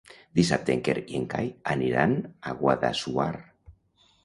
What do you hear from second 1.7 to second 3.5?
aniran a Guadassuar.